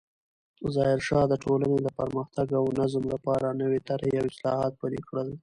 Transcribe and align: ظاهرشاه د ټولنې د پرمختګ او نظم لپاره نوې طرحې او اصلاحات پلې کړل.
ظاهرشاه 0.75 1.25
د 1.29 1.33
ټولنې 1.43 1.77
د 1.81 1.87
پرمختګ 1.99 2.47
او 2.59 2.65
نظم 2.79 3.03
لپاره 3.13 3.57
نوې 3.61 3.79
طرحې 3.89 4.13
او 4.21 4.27
اصلاحات 4.31 4.73
پلې 4.81 4.99
کړل. 5.07 5.29